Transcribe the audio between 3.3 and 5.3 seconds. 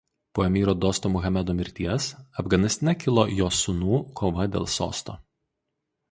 jo sūnų kova dėl sosto.